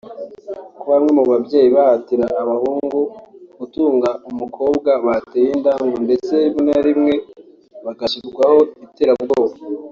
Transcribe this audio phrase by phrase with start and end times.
[0.79, 2.99] Kuba bamwe mu babyeyi bahatira abahungu
[3.59, 7.13] gutunga umukobwa bateye inda ngo ndetse rimwe na rimwe
[7.85, 9.55] bagashyirwaho iterabwoba